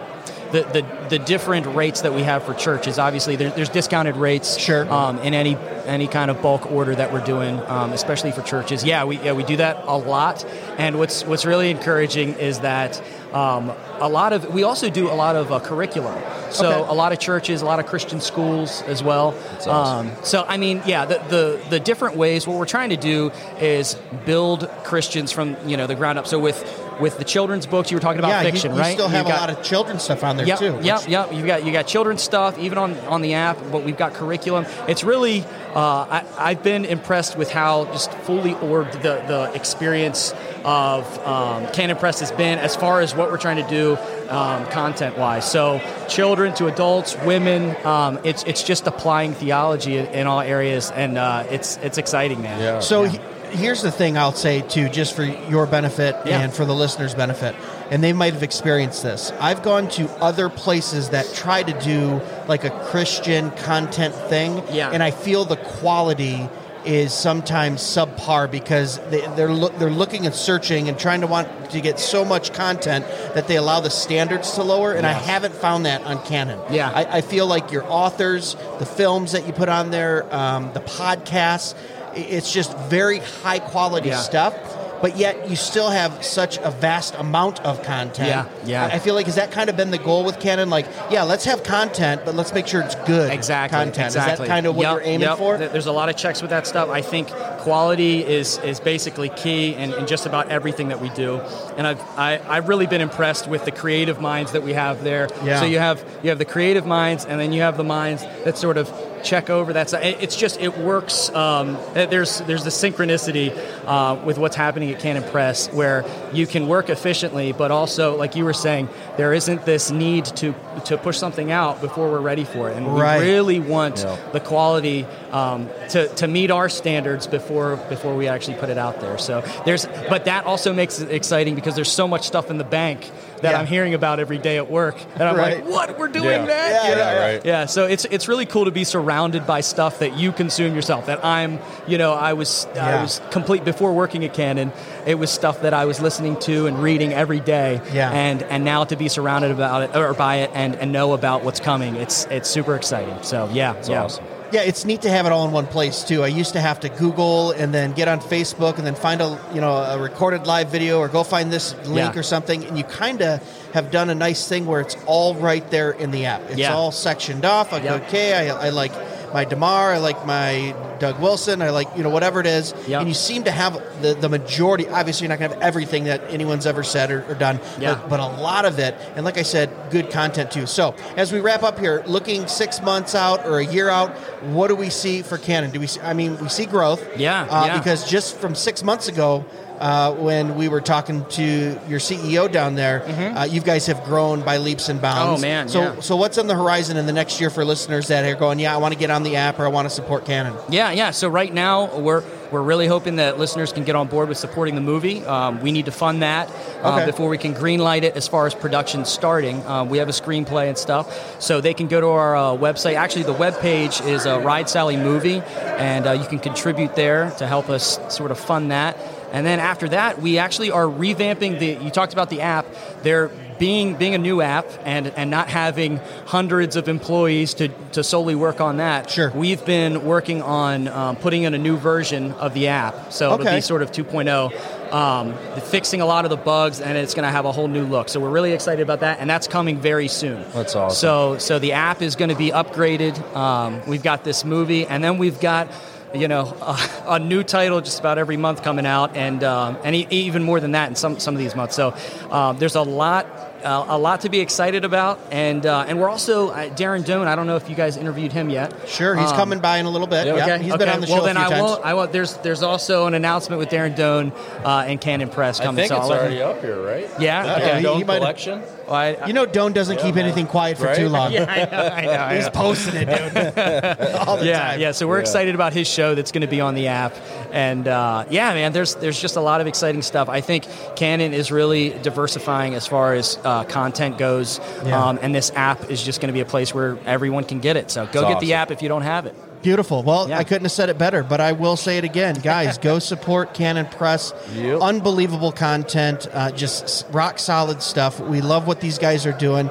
the, 0.53 0.63
the, 0.63 1.09
the 1.11 1.19
different 1.19 1.67
rates 1.67 2.03
that 2.03 2.13
we 2.15 2.23
have 2.23 2.45
for 2.45 2.55
churches. 2.55 2.99
Obviously, 2.99 3.37
there, 3.37 3.51
there's 3.51 3.69
discounted 3.69 4.17
rates 4.17 4.59
Sure. 4.59 4.91
um, 4.93 5.19
in 5.19 5.35
any 5.35 5.57
any 5.87 6.09
kind 6.09 6.31
of 6.31 6.43
bulk 6.43 6.71
order 6.73 6.95
that 6.95 7.13
we're 7.13 7.25
doing, 7.25 7.61
um, 7.67 7.93
especially 7.93 8.33
for 8.33 8.43
churches. 8.43 8.85
Yeah, 8.85 9.05
we 9.05 9.19
yeah, 9.19 9.33
we 9.33 9.45
do 9.45 9.57
that 9.59 9.85
a 9.87 9.97
lot. 9.97 10.45
And 10.79 10.99
what's 10.99 11.25
what's 11.25 11.45
really 11.45 11.71
encouraging 11.71 12.35
is 12.35 12.61
that 12.61 13.01
um, 13.37 13.73
a 14.01 14.09
lot 14.09 14.33
of 14.33 14.53
we 14.55 14.63
also 14.63 14.89
do 14.91 15.05
a 15.11 15.17
lot 15.25 15.37
of 15.37 15.51
uh, 15.53 15.61
curriculum. 15.61 16.17
So 16.51 16.67
Okay. 16.71 16.91
a 16.91 16.95
lot 16.95 17.13
of 17.13 17.19
churches, 17.19 17.61
a 17.61 17.65
lot 17.67 17.81
of 17.81 17.87
Christian 17.87 18.21
schools 18.21 18.83
as 18.83 19.03
well. 19.03 19.35
awesome. 19.67 20.09
Um, 20.09 20.11
so 20.23 20.45
I 20.49 20.57
mean, 20.57 20.81
yeah, 20.87 21.05
the, 21.05 21.19
the 21.29 21.61
the 21.71 21.81
different 21.81 22.17
ways. 22.17 22.47
What 22.47 22.57
we're 22.59 22.67
trying 22.67 22.91
to 22.91 22.97
do 22.97 23.33
is 23.61 23.95
build 24.25 24.69
Christians 24.85 25.33
from 25.33 25.57
you 25.69 25.77
know 25.77 25.87
the 25.87 25.97
ground 25.97 26.19
up. 26.19 26.27
So 26.27 26.39
with 26.39 26.59
with 27.01 27.19
the 27.19 27.25
children's 27.25 27.67
books, 27.67 27.91
you 27.91 27.97
were 27.97 28.01
talking 28.01 28.21
about 28.21 28.31
yeah, 28.31 28.43
fiction, 28.51 28.71
you, 28.71 28.77
you 28.77 28.83
right? 28.83 28.93
still 28.95 29.09
have 29.09 29.27
You've 29.27 29.35
a 29.35 29.39
got- 29.39 29.49
lot 29.49 29.59
of 29.59 29.63
children's 29.65 30.03
stuff 30.03 30.25
on 30.25 30.37
there 30.39 30.47
Yep, 30.47 30.59
too. 30.59 30.79
yep, 30.83 31.01
yep. 31.09 31.33
You 31.33 31.45
got 31.47 31.65
you 31.67 31.73
got 31.73 31.87
children's 31.87 32.23
stuff 32.23 32.59
even 32.59 32.79
on 32.79 32.97
on 33.15 33.21
the 33.23 33.35
app, 33.35 33.59
but 33.73 33.85
we've 33.85 33.99
got 33.99 34.15
curriculum. 34.15 34.65
It's 34.89 35.05
really 35.05 35.45
uh, 35.77 36.07
I, 36.11 36.25
I've 36.39 36.63
been 36.63 36.87
impressed 36.87 37.37
with 37.37 37.51
how 37.51 37.85
just 37.93 38.11
fully 38.11 38.55
orbed 38.55 38.95
the 38.95 39.23
the 39.29 39.53
experience 39.55 40.33
of 40.65 41.05
um, 41.27 41.67
Canon 41.75 41.97
Press 41.99 42.21
has 42.21 42.33
been 42.33 42.59
as 42.59 42.75
far 42.75 43.01
as 43.03 43.15
what 43.15 43.31
we're 43.31 43.37
trying 43.37 43.63
to 43.63 43.69
do 43.69 43.97
um, 44.31 44.65
content 44.71 45.19
wise. 45.19 45.45
So 45.51 45.81
children 46.09 46.55
to 46.55 46.67
adults, 46.67 47.15
women. 47.25 47.77
Um, 47.85 48.19
it's 48.25 48.43
it's 48.45 48.63
just 48.63 48.87
applying 48.87 49.35
theology 49.35 49.99
in, 49.99 50.07
in 50.07 50.27
all 50.27 50.41
areas, 50.41 50.91
and 50.91 51.19
uh, 51.19 51.45
it's 51.51 51.77
it's 51.83 51.99
exciting, 51.99 52.41
man. 52.41 52.59
Yeah. 52.59 52.81
So 52.81 53.05
he- 53.05 53.21
here's 53.57 53.83
the 53.83 53.91
thing 53.91 54.17
I'll 54.17 54.33
say 54.33 54.61
too, 54.63 54.89
just 54.89 55.15
for 55.15 55.25
your 55.25 55.67
benefit 55.67 56.17
Yeah. 56.25 56.41
and 56.41 56.53
for 56.53 56.65
the 56.65 56.75
listeners' 56.75 57.15
benefit, 57.15 57.55
and 57.91 58.03
they 58.03 58.13
might 58.13 58.35
have 58.35 58.43
experienced 58.43 59.03
this. 59.03 59.33
I've 59.41 59.63
gone 59.63 59.89
to 59.91 60.09
other 60.21 60.49
places 60.49 61.11
that 61.11 61.33
try 61.35 61.63
to 61.63 61.73
do 61.81 62.21
like 62.49 62.65
a 62.65 62.71
Christian 62.71 63.51
content 63.53 64.15
thing, 64.15 64.63
Yeah. 64.71 64.91
and 64.93 65.03
I 65.03 65.11
feel 65.11 65.45
the 65.45 65.57
quality 65.57 66.49
is 66.85 67.13
sometimes 67.13 67.83
subpar 67.83 68.49
because 68.49 69.01
they, 69.11 69.21
they're 69.35 69.49
look, 69.51 69.77
they're 69.81 69.91
looking 69.91 70.25
and 70.25 70.33
searching 70.33 70.89
and 70.89 70.97
trying 70.97 71.21
to 71.21 71.27
want 71.27 71.49
to 71.73 71.81
get 71.81 71.99
so 71.99 72.25
much 72.25 72.53
content 72.53 73.05
that 73.35 73.49
they 73.49 73.57
allow 73.57 73.81
the 73.81 73.91
standards 73.91 74.53
to 74.53 74.63
lower, 74.63 74.93
and 74.93 75.05
I 75.05 75.11
haven't 75.13 75.53
found 75.57 75.85
that 75.87 76.05
on 76.05 76.23
Canon. 76.23 76.61
Yeah. 76.71 76.89
I, 76.95 77.17
I 77.17 77.21
feel 77.23 77.49
like 77.49 77.73
your 77.73 77.85
authors, 77.91 78.55
the 78.79 78.87
films 78.87 79.33
that 79.33 79.49
you 79.49 79.53
put 79.53 79.69
on 79.69 79.91
there, 79.91 80.33
um, 80.33 80.71
the 80.75 80.81
podcasts, 80.81 81.75
it's 82.17 82.53
just 82.53 82.77
very 82.89 83.19
high 83.19 83.59
quality 83.59 84.09
Yeah. 84.09 84.19
stuff. 84.19 84.55
But 85.03 85.19
yet 85.19 85.51
you 85.51 85.57
still 85.57 85.91
have 85.91 86.25
such 86.25 86.57
a 86.57 86.71
vast 86.71 87.15
amount 87.17 87.61
of 87.67 87.83
content. 87.83 88.29
Yeah, 88.29 88.47
yeah. 88.65 88.87
I 88.91 88.97
I 88.97 88.99
feel 88.99 89.15
like 89.15 89.27
has 89.27 89.35
that 89.35 89.51
kind 89.53 89.69
of 89.69 89.77
been 89.77 89.91
the 89.91 89.99
goal 89.99 90.25
with 90.25 90.41
Canon? 90.41 90.71
Like, 90.71 90.87
yeah, 91.11 91.23
let's 91.25 91.45
have 91.45 91.63
content, 91.63 92.23
but 92.25 92.35
let's 92.35 92.55
make 92.55 92.67
sure 92.67 92.81
it's 92.81 92.95
good 93.07 93.31
Exactly. 93.31 93.77
content. 93.77 94.07
Exactly. 94.07 94.33
Is 94.33 94.39
that 94.39 94.49
kind 94.49 94.65
of 94.67 94.75
what 94.75 94.85
Yep, 94.85 94.93
you're 94.93 95.03
aiming 95.03 95.29
yep. 95.29 95.37
for? 95.37 95.59
There's 95.59 95.85
a 95.85 95.93
lot 95.93 96.09
of 96.09 96.17
checks 96.17 96.41
with 96.41 96.49
that 96.51 96.67
stuff. 96.67 96.89
I 96.89 97.03
think 97.03 97.29
quality 97.61 98.25
is 98.25 98.57
is 98.65 98.81
basically 98.81 99.29
key 99.29 99.75
in, 99.75 99.93
in 99.93 100.07
just 100.07 100.25
about 100.25 100.49
everything 100.49 100.89
that 100.89 101.01
we 101.03 101.11
do. 101.11 101.41
And 101.77 101.87
I've 101.87 102.01
I, 102.17 102.41
I've 102.49 102.67
really 102.67 102.87
been 102.87 103.03
impressed 103.03 103.49
with 103.49 103.67
the 103.67 103.73
creative 103.73 104.19
minds 104.23 104.53
that 104.53 104.63
we 104.63 104.73
have 104.73 105.05
there. 105.05 105.29
Yeah. 105.45 105.61
So 105.61 105.67
you 105.67 105.79
have 105.79 106.03
you 106.23 106.31
have 106.31 106.39
the 106.39 106.47
creative 106.47 106.87
minds, 106.87 107.27
and 107.27 107.39
then 107.39 107.53
you 107.53 107.61
have 107.61 107.77
the 107.77 107.85
minds 107.85 108.23
that 108.45 108.57
sort 108.57 108.79
of 108.79 108.89
check 109.27 109.51
over 109.51 109.73
that. 109.75 109.91
side. 109.91 110.17
It's 110.21 110.37
just 110.37 110.61
it 110.61 110.79
works. 110.79 111.29
Um, 111.35 111.77
there's 111.95 112.39
there's 112.43 112.65
the 112.65 112.71
synchronicity 112.71 113.51
uh, 113.87 114.17
with 114.25 114.39
what's 114.39 114.57
happening 114.57 114.91
at 114.93 115.01
Canon 115.01 115.23
Press, 115.31 115.69
where 115.73 116.05
you 116.33 116.47
can 116.47 116.69
work 116.69 116.89
efficiently, 116.89 117.53
but 117.53 117.71
also 117.71 118.17
like 118.17 118.37
you 118.37 118.45
were 118.45 118.53
saying, 118.55 118.89
there 119.17 119.33
isn't 119.35 119.65
this 119.67 119.91
need 119.91 120.25
to 120.37 120.55
to 120.87 120.97
push 120.97 121.19
something 121.19 121.51
out 121.53 121.81
before 121.81 122.11
we're 122.11 122.21
ready 122.21 122.45
for 122.45 122.71
it, 122.71 122.77
and 122.77 122.87
Right. 122.87 123.21
we 123.21 123.27
really 123.27 123.61
want 123.61 123.99
Yeah. 123.99 124.17
the 124.33 124.41
quality 124.41 125.05
um, 125.33 125.69
to, 125.91 126.09
to 126.17 126.29
meet 126.29 126.51
our 126.51 126.69
standards 126.69 127.27
before 127.27 127.77
before 127.89 128.15
we 128.15 128.29
actually 128.29 128.57
put 128.59 128.69
it 128.71 128.79
out 128.79 129.01
there. 129.01 129.19
So 129.19 129.43
there's, 129.65 129.87
but 130.09 130.25
that 130.27 130.45
also 130.47 130.73
makes 130.73 131.01
it 131.01 131.11
exciting 131.11 131.55
because 131.55 131.75
there's 131.75 131.91
so 131.93 132.07
much 132.09 132.27
stuff 132.27 132.51
in 132.51 132.59
the 132.59 132.65
bank 132.65 133.11
that 133.43 133.53
Yeah. 133.53 133.59
I'm 133.59 133.67
hearing 133.67 133.95
about 133.95 134.21
every 134.21 134.39
day 134.39 134.57
at 134.57 134.71
work, 134.71 134.97
and 135.15 135.23
I'm 135.23 135.37
Right. 135.37 135.57
like, 135.65 135.69
what 135.73 135.99
we're 135.99 136.09
doing 136.09 136.25
Yeah. 136.27 136.47
that? 136.47 136.89
Yeah, 136.89 136.97
yeah, 136.97 137.19
right. 137.21 137.41
Yeah, 137.45 137.67
so 137.67 137.85
it's 137.87 138.05
it's 138.07 138.29
really 138.29 138.47
cool 138.47 138.65
to 138.65 138.71
be 138.71 138.85
surrounded 138.85 139.47
by 139.47 139.61
stuff 139.61 139.99
that 140.01 140.17
you 140.17 140.33
consume 140.33 140.75
yourself. 140.75 141.07
That 141.07 141.25
I'm, 141.25 141.59
you 141.87 141.99
know, 141.99 142.13
I 142.13 142.33
was. 142.35 142.67
I 142.81 143.01
was 143.03 143.21
complete 143.31 143.65
before 143.65 143.93
working 143.93 144.25
at 144.25 144.33
Canon. 144.35 144.73
It 145.07 145.19
was 145.19 145.31
stuff 145.31 145.63
that 145.63 145.75
I 145.75 145.85
was 145.85 146.01
listening 146.01 146.37
to 146.41 146.67
and 146.67 146.83
reading 146.83 147.13
every 147.13 147.41
day. 147.41 147.81
Yeah. 147.93 148.11
And 148.11 148.43
and 148.45 148.65
now 148.65 148.85
to 148.85 148.97
be 148.97 149.09
surrounded 149.09 149.51
about 149.51 149.83
it 149.83 149.97
or 149.97 150.13
by 150.15 150.37
it 150.37 150.51
and, 150.55 150.75
and 150.77 150.93
know 150.93 151.13
about 151.13 151.45
what's 151.45 151.61
coming, 151.61 151.97
it's 151.97 152.27
it's 152.31 152.49
super 152.49 152.75
exciting. 152.75 153.17
So 153.23 153.49
yeah, 153.53 153.75
It's 153.75 153.89
yeah. 153.89 154.03
awesome. 154.05 154.25
Yeah, 154.57 154.63
it's 154.63 154.87
neat 154.87 155.03
to 155.03 155.11
have 155.11 155.27
it 155.27 155.33
all 155.33 155.45
in 155.47 155.53
one 155.53 155.67
place 155.67 156.03
too. 156.03 156.23
I 156.23 156.29
used 156.29 156.55
to 156.55 156.63
have 156.63 156.81
to 156.81 156.89
Google 156.89 157.51
and 157.51 157.75
then 157.75 157.93
get 157.93 158.09
on 158.09 158.21
Facebook 158.21 158.79
and 158.79 158.87
then 158.87 158.95
find 158.95 159.21
a 159.21 159.39
you 159.53 159.61
know 159.61 159.75
a 159.77 159.99
recorded 159.99 160.47
live 160.47 160.71
video 160.71 160.99
or 160.99 161.09
go 161.09 161.25
find 161.25 161.53
this 161.53 161.75
link 161.85 162.15
Yeah. 162.15 162.21
or 162.21 162.23
something. 162.23 162.65
And 162.65 162.79
you 162.79 162.85
kind 162.85 163.21
of 163.21 163.43
have 163.75 163.91
done 163.91 164.09
a 164.09 164.15
nice 164.15 164.49
thing 164.49 164.65
where 164.65 164.81
it's 164.81 164.97
all 165.05 165.35
right 165.35 165.69
there 165.71 165.91
in 165.91 166.11
the 166.11 166.25
app. 166.25 166.41
It's 166.49 166.57
Yeah. 166.57 166.73
all 166.75 166.91
sectioned 166.91 167.45
off. 167.45 167.71
Like, 167.71 167.85
Yep. 167.85 168.05
okay, 168.09 168.49
I, 168.49 168.69
I 168.69 168.71
like 168.71 168.93
my 169.37 169.45
DeMar, 169.45 169.93
I 169.93 169.99
like 169.99 170.25
my 170.25 170.75
Doug 170.99 171.21
Wilson, 171.21 171.61
I 171.61 171.69
like 171.69 171.89
you 171.95 172.03
know 172.03 172.09
whatever 172.09 172.41
it 172.41 172.47
is. 172.47 172.73
Yep. 172.89 173.01
And 173.01 173.09
you 173.09 173.13
seem 173.13 173.45
to 173.45 173.51
have 173.51 173.75
the 174.01 174.15
the 174.15 174.31
majority. 174.31 174.89
Obviously, 174.89 175.27
you're 175.27 175.29
not 175.29 175.39
going 175.39 175.51
to 175.51 175.57
have 175.57 175.63
everything 175.63 176.05
that 176.05 176.23
anyone's 176.31 176.65
ever 176.65 176.83
said 176.83 177.11
or, 177.11 177.23
or 177.29 177.35
done. 177.35 177.61
Yeah. 177.79 177.97
But, 177.97 178.09
but 178.09 178.21
a 178.21 178.29
lot 178.41 178.65
of 178.65 178.79
it, 178.79 178.95
and 179.15 179.27
like 179.27 179.37
I 179.37 179.43
said, 179.43 179.69
good 179.91 180.09
content 180.11 180.51
too. 180.51 180.65
So 180.65 180.95
as 181.19 181.33
we 181.33 181.41
wrap 181.41 181.63
up 181.63 181.79
here, 181.79 182.03
looking 182.07 182.47
six 182.49 182.81
months 182.81 183.15
out 183.15 183.45
or 183.45 183.59
a 183.59 183.67
year 183.67 183.91
out, 183.91 184.17
what 184.57 184.69
do 184.69 184.75
we 184.75 184.89
see 184.89 185.21
for 185.21 185.37
Canon? 185.37 185.71
Do 185.71 185.81
we? 185.81 185.87
See, 185.87 186.01
I 186.01 186.15
mean, 186.15 186.39
we 186.39 186.49
see 186.49 186.65
growth. 186.65 187.05
Yeah, 187.19 187.43
Uh, 187.43 187.67
yeah. 187.67 187.77
Because 187.79 188.09
just 188.09 188.39
from 188.39 188.55
six 188.55 188.83
months 188.83 189.07
ago. 189.09 189.45
Uh, 189.79 190.13
when 190.15 190.57
we 190.57 190.69
were 190.69 190.81
talking 190.81 191.25
to 191.27 191.79
your 191.89 191.99
CEO 192.01 192.51
down 192.51 192.75
there, 192.77 193.03
uh, 193.37 193.45
you 193.45 193.61
guys 193.61 193.87
have 193.87 194.03
grown 194.05 194.41
by 194.43 194.57
leaps 194.57 194.89
and 194.89 195.01
bounds. 195.03 195.43
Mm-hmm. 195.43 195.45
Oh, 195.45 195.49
man, 195.49 195.69
So, 195.69 195.81
yeah. 195.81 196.01
so 196.01 196.17
what's 196.17 196.39
on 196.39 196.47
the 196.47 196.55
horizon 196.55 196.97
in 196.97 197.07
the 197.07 197.13
next 197.13 197.41
year 197.41 197.51
for 197.51 197.65
listeners 197.65 198.09
that 198.09 198.25
are 198.25 198.35
going, 198.39 198.59
yeah, 198.59 198.75
I 198.75 198.79
want 198.79 198.95
to 198.95 198.99
get 198.99 199.11
on 199.11 199.23
the 199.23 199.37
app 199.37 199.59
or 199.59 199.65
I 199.65 199.69
want 199.69 199.87
to 199.87 199.95
support 199.95 200.25
Canon? 200.25 200.55
Yeah, 200.71 200.91
yeah. 200.93 201.11
So 201.11 201.29
right 201.29 201.53
now 201.53 201.99
we're 201.99 202.23
we're 202.53 202.63
really 202.63 202.87
hoping 202.87 203.17
that 203.17 203.41
listeners 203.41 203.73
can 203.73 203.83
get 203.83 203.97
on 203.97 204.07
board 204.07 204.29
with 204.29 204.39
supporting 204.39 204.77
the 204.77 204.81
movie. 204.81 205.25
Um, 205.25 205.61
we 205.63 205.73
need 205.73 205.87
to 205.87 205.91
fund 205.93 206.23
that 206.23 206.49
uh, 206.81 206.95
Okay. 206.95 207.07
before 207.07 207.29
we 207.29 207.39
can 207.39 207.53
greenlight 207.55 208.03
it 208.05 208.15
as 208.17 208.29
far 208.29 208.47
as 208.47 208.55
production 208.55 209.05
starting. 209.05 209.67
Um, 209.67 209.89
we 209.89 209.99
have 209.99 210.09
a 210.09 210.13
screenplay 210.13 210.69
and 210.69 210.79
stuff, 210.79 211.43
so 211.43 211.61
they 211.61 211.75
can 211.75 211.89
go 211.89 212.01
to 212.01 212.07
our 212.07 212.37
uh, 212.37 212.41
website. 212.53 212.95
Actually, 212.95 213.25
the 213.25 213.33
web 213.33 213.59
page 213.61 214.01
is 214.03 214.27
uh, 214.27 214.39
Ride 214.41 214.69
Sally 214.71 214.97
Movie, 214.97 215.43
and 215.77 216.07
uh, 216.07 216.13
you 216.13 216.25
can 216.25 216.39
contribute 216.39 216.95
there 216.95 217.33
to 217.39 217.49
help 217.49 217.69
us 217.69 217.99
sort 218.15 218.31
of 218.31 218.39
fund 218.39 218.71
that. 218.71 218.97
And 219.33 219.47
then 219.47 219.61
after 219.61 219.89
that, 219.89 220.21
we 220.21 220.39
actually 220.39 220.71
are 220.71 220.85
revamping 220.85 221.59
the. 221.59 221.85
You 221.85 221.91
talked 221.91 222.13
about 222.13 222.31
the 222.31 222.43
app. 222.43 222.67
They're 223.03 223.31
being 223.59 223.95
being 223.95 224.15
a 224.15 224.19
new 224.19 224.41
app 224.41 224.67
and 224.85 225.09
and 225.09 225.31
not 225.31 225.49
having 225.49 225.99
hundreds 226.27 226.77
of 226.77 226.89
employees 226.89 227.55
to 227.55 227.69
to 227.93 228.05
solely 228.05 228.35
work 228.35 228.61
on 228.61 228.79
that. 228.79 229.11
Sure. 229.11 229.31
We've 229.31 229.65
been 229.65 230.05
working 230.05 230.43
on 230.43 230.89
um, 230.89 231.17
putting 231.17 231.43
in 231.45 231.55
a 231.55 231.59
new 231.59 231.77
version 231.77 232.33
of 232.33 232.55
the 232.55 232.69
app, 232.69 233.13
so 233.13 233.35
it'll 233.35 233.45
be 233.45 233.61
sort 233.61 233.83
of 233.83 233.93
2.0, 233.93 234.93
um, 234.93 235.35
fixing 235.61 236.01
a 236.01 236.07
lot 236.07 236.25
of 236.25 236.31
the 236.31 236.37
bugs, 236.37 236.81
and 236.81 236.97
it's 236.97 237.15
going 237.15 237.25
to 237.25 237.31
have 237.31 237.45
a 237.45 237.53
whole 237.53 237.69
new 237.69 237.85
look. 237.85 238.09
So 238.09 238.21
we're 238.21 238.31
really 238.31 238.53
excited 238.53 238.83
about 238.83 239.01
that, 239.01 239.19
and 239.21 239.29
that's 239.29 239.47
coming 239.49 239.79
very 239.81 240.09
soon. 240.09 240.45
That's 240.53 240.75
awesome. 240.77 240.97
So 240.97 241.39
so 241.39 241.59
the 241.59 241.73
app 241.73 242.03
is 242.03 242.17
going 242.17 242.31
to 242.31 242.37
be 242.37 242.51
upgraded. 242.51 243.19
Um, 243.35 243.83
we've 243.87 244.03
got 244.03 244.25
this 244.25 244.45
movie, 244.45 244.87
and 244.87 245.03
then 245.03 245.19
we've 245.19 245.41
got. 245.41 245.71
You 246.17 246.29
know, 246.29 246.57
a, 246.63 246.79
a 247.07 247.19
new 247.19 247.43
title 247.43 247.81
just 247.81 248.01
about 248.01 248.19
every 248.19 248.37
month 248.37 248.63
coming 248.63 248.87
out, 248.87 249.17
and 249.17 249.43
um, 249.45 249.77
and 249.85 249.95
e- 249.95 250.07
even 250.11 250.43
more 250.43 250.61
than 250.61 250.73
that 250.73 250.89
in 250.89 250.97
some 250.97 251.19
some 251.21 251.35
of 251.35 251.39
these 251.39 251.55
months. 251.55 251.75
So 251.77 251.95
um, 252.31 252.59
there's 252.59 252.75
a 252.75 252.83
lot 252.83 253.27
uh, 253.65 253.85
a 253.89 253.99
lot 253.99 254.21
to 254.23 254.29
be 254.29 254.41
excited 254.41 254.85
about, 254.85 255.19
and 255.31 255.65
uh, 255.67 255.85
and 255.89 255.99
we're 256.01 256.09
also 256.09 256.49
uh, 256.51 256.69
Darren 256.71 257.03
Doane. 257.05 257.27
I 257.27 257.35
don't 257.37 257.47
know 257.47 257.57
if 257.57 257.69
you 257.69 257.75
guys 257.77 257.97
interviewed 257.97 258.33
him 258.33 258.49
yet. 258.51 258.73
Sure, 258.89 259.15
he's 259.17 259.31
Um, 259.31 259.37
coming 259.37 259.61
by 259.61 259.79
in 259.79 259.87
a 259.87 259.91
little 259.91 260.07
bit. 260.07 260.27
yeah, 260.27 260.37
Yeah, 260.37 260.55
Okay, 260.55 260.65
he's 260.65 260.73
okay. 260.73 260.85
been 260.85 260.89
on 260.95 261.01
the 261.01 261.07
show 261.07 261.15
well, 261.15 261.23
a 261.25 261.27
then 261.27 261.37
few 261.37 261.45
I 261.45 261.49
times. 261.51 261.63
won't. 261.63 261.85
I 261.85 261.95
won't. 261.95 262.13
There's 262.13 262.35
there's 262.39 262.63
also 262.63 263.07
an 263.07 263.15
announcement 263.15 263.59
with 263.59 263.69
Darren 263.69 263.95
Doane 263.97 264.33
uh, 264.65 264.85
and 264.89 265.01
Canon 265.01 265.29
Press 265.29 265.61
I 265.61 265.65
coming. 265.65 265.77
think 265.77 265.89
so 265.89 265.97
it's 265.97 266.05
I'll 266.05 266.11
let 266.11 266.21
already 266.21 266.43
up 266.43 266.61
here, 266.61 266.81
right? 266.83 267.09
Yeah. 267.21 267.45
Yeah, 267.45 267.57
Okay. 267.57 267.77
he- 267.79 267.83
Dome 267.83 267.99
he 267.99 268.05
might 268.05 268.15
have- 268.15 268.23
collection. 268.23 268.63
Well, 268.87 268.95
I, 268.95 269.27
You 269.27 269.33
know, 269.33 269.47
Doane 269.47 269.75
doesn't 269.75 269.97
keep 269.99 270.15
man. 270.15 270.25
anything 270.25 270.47
quiet 270.47 270.79
for 270.79 270.85
Right? 270.87 270.97
too 270.97 271.09
long. 271.09 271.33
yeah, 271.33 271.45
I 271.49 271.57
know. 271.71 271.89
I 271.89 272.05
know. 272.05 272.13
I 272.13 272.35
He's 272.37 272.45
know. 272.45 272.51
posting 272.53 272.95
it, 272.97 273.07
dude. 273.07 274.15
All 274.29 274.37
the 274.37 274.47
yeah, 274.47 274.69
time. 274.71 274.81
yeah. 274.81 274.93
So 274.93 275.07
we're 275.09 275.17
Yeah. 275.17 275.23
excited 275.23 275.55
about 275.55 275.73
his 275.73 275.89
show 275.89 276.15
that's 276.15 276.33
going 276.33 276.43
to 276.43 276.47
be 276.47 276.61
on 276.61 276.75
the 276.75 276.87
app, 276.89 277.15
And 277.53 277.89
uh, 277.89 278.25
yeah, 278.31 278.53
man, 278.55 278.73
there's 278.73 278.95
there's 278.97 279.21
just 279.21 279.37
a 279.37 279.41
lot 279.41 279.61
of 279.61 279.67
exciting 279.67 280.03
stuff. 280.03 280.29
I 280.29 280.41
think 280.41 280.67
Canon 280.95 281.33
is 281.35 281.51
really 281.51 281.91
diversifying 282.03 282.75
as 282.75 282.87
far 282.87 283.15
as 283.15 283.39
uh, 283.45 283.65
content 283.65 284.19
goes, 284.19 284.61
Yeah. 284.85 285.03
um, 285.05 285.19
and 285.23 285.35
this 285.35 285.51
app 285.55 285.91
is 285.91 286.03
just 286.03 286.21
going 286.21 286.29
to 286.29 286.33
be 286.35 286.41
a 286.41 286.45
place 286.45 286.75
where 286.75 286.99
everyone 287.07 287.45
can 287.45 287.61
get 287.61 287.77
it. 287.77 287.91
So 287.91 288.07
go 288.07 288.21
It's 288.23 288.35
get 288.35 288.41
the 288.41 288.55
app 288.55 288.71
if 288.71 288.83
you 288.83 288.89
don't 288.89 289.03
have 289.03 289.27
it. 289.27 289.35
Beautiful. 289.67 290.05
Well, 290.05 290.29
Yeah. 290.29 290.39
I 290.39 290.45
couldn't 290.45 290.67
have 290.67 290.71
said 290.71 290.91
it 290.91 290.97
better, 290.97 291.25
but 291.25 291.41
I 291.41 291.51
will 291.51 291.75
say 291.77 291.99
it 291.99 292.05
again, 292.05 292.37
guys. 292.37 292.79
go 292.79 292.99
support 293.13 293.53
Canon 293.53 293.87
Press. 293.87 294.33
Yep. 294.55 294.81
Unbelievable 294.81 295.51
content, 295.51 296.29
uh, 296.33 296.53
just 296.53 297.05
rock 297.11 297.41
solid 297.41 297.83
stuff. 297.83 298.21
We 298.21 298.41
love 298.43 298.69
what 298.69 298.81
these 298.81 298.97
guys 298.99 299.27
are 299.27 299.33
doing. 299.33 299.69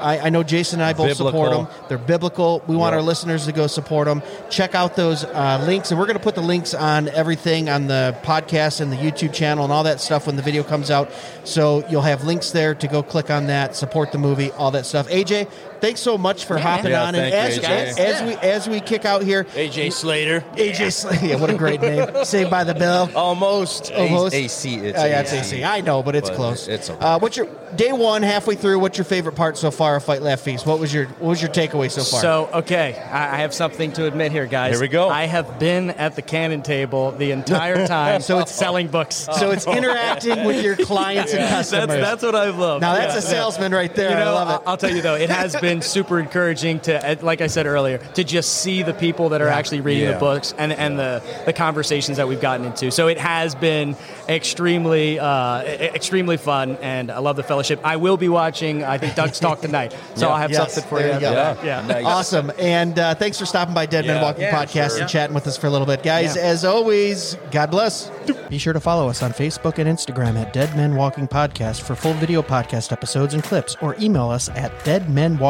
I, 0.00 0.20
I 0.20 0.28
know 0.30 0.42
Jason 0.42 0.80
and 0.80 0.88
I 0.88 0.94
both 0.94 1.14
support 1.18 1.50
them. 1.50 1.68
They're 1.90 1.98
biblical. 1.98 2.62
We 2.66 2.76
want 2.76 2.94
Yep. 2.94 3.00
our 3.00 3.02
listeners 3.02 3.44
to 3.44 3.52
go 3.52 3.66
support 3.66 4.06
them. 4.06 4.22
Check 4.48 4.74
out 4.74 4.96
those 4.96 5.22
uh, 5.24 5.62
links, 5.66 5.90
and 5.90 6.00
we're 6.00 6.06
going 6.06 6.16
to 6.16 6.22
put 6.22 6.34
the 6.34 6.40
links 6.40 6.72
on 6.72 7.10
everything 7.10 7.68
on 7.68 7.88
the 7.88 8.16
podcast 8.22 8.80
and 8.80 8.90
the 8.90 8.96
YouTube 8.96 9.34
channel 9.34 9.64
and 9.64 9.72
all 9.72 9.84
that 9.84 10.00
stuff 10.00 10.26
when 10.26 10.36
the 10.36 10.42
video 10.42 10.62
comes 10.62 10.90
out. 10.90 11.10
So 11.44 11.84
you'll 11.90 12.00
have 12.00 12.24
links 12.24 12.52
there 12.52 12.74
to 12.74 12.88
go 12.88 13.02
click 13.02 13.28
on 13.30 13.48
that, 13.48 13.76
support 13.76 14.12
the 14.12 14.18
movie, 14.18 14.50
all 14.52 14.70
that 14.70 14.86
stuff. 14.86 15.08
AJ, 15.10 15.50
thanks 15.80 16.00
so 16.00 16.16
much 16.18 16.44
for 16.44 16.58
hopping 16.58 16.90
Yeah, 16.92 17.04
on. 17.04 17.14
and 17.14 17.32
thank 17.32 17.56
you, 17.56 17.62
as, 17.62 17.96
AJ. 17.96 18.00
as 18.00 18.22
we 18.22 18.34
as 18.48 18.68
we 18.68 18.80
kick 18.80 19.04
out 19.04 19.22
here, 19.22 19.44
AJ 19.54 19.92
Slater. 19.92 20.40
AJ 20.54 20.92
Slay. 20.92 21.30
Yeah, 21.30 21.36
what 21.36 21.50
a 21.50 21.54
great 21.54 21.80
name. 21.80 22.06
Saved 22.24 22.50
by 22.50 22.64
the 22.64 22.74
Bell. 22.74 23.10
Almost. 23.14 23.92
Almost. 23.92 24.34
A- 24.34 24.38
AC. 24.44 24.74
It's 24.76 24.98
Oh, 24.98 25.04
yeah, 25.04 25.20
it's 25.20 25.32
AC. 25.32 25.62
I 25.64 25.80
know, 25.80 26.02
but 26.02 26.14
it's 26.16 26.28
But 26.30 26.36
close. 26.36 26.68
it's 26.68 26.90
okay. 26.90 27.04
uh, 27.04 27.18
what's 27.18 27.36
your 27.36 27.46
day 27.76 27.92
one, 27.92 28.22
halfway 28.22 28.54
through? 28.54 28.78
What's 28.78 28.98
your 28.98 29.04
favorite 29.04 29.34
part 29.36 29.56
so 29.56 29.70
far 29.70 29.96
of 29.96 30.04
Fight 30.04 30.22
Laugh 30.22 30.40
Feast? 30.40 30.66
What 30.66 30.78
was 30.78 30.92
your 30.92 31.06
What 31.06 31.28
was 31.30 31.42
your 31.42 31.50
takeaway 31.50 31.90
so 31.90 32.02
far? 32.02 32.20
So, 32.20 32.48
okay, 32.54 32.94
I 33.10 33.36
I 33.36 33.38
have 33.38 33.52
something 33.54 33.92
to 33.92 34.06
admit 34.06 34.32
here, 34.32 34.46
guys. 34.46 34.72
Here 34.72 34.80
we 34.80 34.88
go. 34.88 35.08
I 35.08 35.24
have 35.26 35.58
been 35.58 35.90
at 35.90 36.16
the 36.16 36.22
Canon 36.22 36.62
table 36.62 37.10
the 37.12 37.30
entire 37.32 37.86
time, 37.96 38.20
So 38.22 38.36
it's- 38.40 38.54
selling 38.54 38.88
books. 38.88 39.28
so 39.38 39.50
it's 39.50 39.66
interacting 39.66 40.44
with 40.44 40.62
your 40.64 40.76
clients 40.76 41.32
and 41.34 41.48
customers. 41.48 41.86
That's 41.88 42.02
that's 42.02 42.22
what 42.22 42.34
I 42.34 42.50
love. 42.50 42.80
now 42.80 42.94
that's 42.94 43.12
Yeah, 43.14 43.18
a 43.18 43.22
salesman 43.22 43.72
right 43.72 43.94
there. 43.94 44.10
You 44.10 44.16
know, 44.16 44.30
I 44.34 44.42
love 44.44 44.60
it. 44.62 44.66
I'll 44.66 44.76
tell 44.76 44.90
you 44.94 45.02
though, 45.02 45.14
it 45.16 45.28
has 45.30 45.54
been 45.56 45.75
super 45.82 46.18
encouraging 46.18 46.80
to, 46.80 46.94
uh, 47.10 47.16
like 47.22 47.40
I 47.40 47.46
said 47.46 47.66
earlier, 47.66 47.98
to 48.14 48.24
just 48.24 48.60
see 48.62 48.82
the 48.82 48.94
people 48.94 49.28
that 49.30 49.40
are 49.42 49.48
actually 49.48 49.80
reading 49.80 50.04
Yeah. 50.04 50.12
the 50.12 50.18
books 50.20 50.54
and 50.58 50.72
and 50.72 50.98
the 50.98 51.22
the 51.44 51.52
conversations 51.52 52.16
that 52.18 52.28
we've 52.28 52.40
gotten 52.40 52.66
into. 52.66 52.90
So 52.90 53.08
it 53.08 53.18
has 53.18 53.54
been 53.54 53.96
extremely 54.28 55.18
uh, 55.18 55.62
extremely 55.62 56.36
fun, 56.36 56.76
and 56.82 57.10
I 57.10 57.18
love 57.18 57.36
the 57.36 57.42
fellowship. 57.42 57.80
I 57.84 57.96
will 57.96 58.16
be 58.16 58.28
watching. 58.28 58.84
I 58.84 58.98
think 58.98 59.14
Doug's 59.14 59.40
talk 59.40 59.60
tonight, 59.60 59.94
so 60.14 60.26
Yeah. 60.26 60.32
I'll 60.32 60.38
have 60.38 60.50
Yes, 60.50 60.74
something 60.74 60.88
for 60.88 60.98
there 60.98 61.08
you. 61.08 61.14
you 61.14 61.20
go. 61.20 61.32
Yeah. 61.32 61.56
yeah. 61.64 61.86
Nice. 61.86 62.04
Awesome. 62.04 62.52
And 62.58 62.98
uh, 62.98 63.14
thanks 63.14 63.38
for 63.38 63.46
stopping 63.46 63.74
by 63.74 63.86
Dead 63.86 64.06
Men 64.06 64.16
Yeah. 64.16 64.22
Walking 64.22 64.42
Yeah, 64.42 64.64
Podcast 64.64 64.90
sure. 64.90 65.00
and 65.00 65.08
chatting 65.08 65.34
with 65.34 65.46
us 65.46 65.56
for 65.56 65.66
a 65.66 65.70
little 65.70 65.86
bit. 65.86 66.02
Guys, 66.02 66.36
Yeah. 66.36 66.42
as 66.42 66.64
always, 66.64 67.36
God 67.50 67.70
bless. 67.70 68.10
Be 68.48 68.58
sure 68.58 68.72
to 68.72 68.80
follow 68.80 69.08
us 69.08 69.22
on 69.22 69.32
Facebook 69.32 69.78
and 69.78 69.88
Instagram 69.88 70.40
at 70.40 70.52
Dead 70.52 70.76
Men 70.76 70.94
Walking 70.94 71.26
Podcast 71.28 71.82
for 71.82 71.94
full 71.96 72.12
video 72.14 72.42
podcast 72.42 72.92
episodes 72.92 73.34
and 73.34 73.42
clips, 73.42 73.76
or 73.80 73.96
email 74.00 74.30
us 74.30 74.48
at 74.50 74.72